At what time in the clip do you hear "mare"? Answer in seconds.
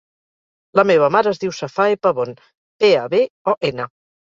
1.17-1.35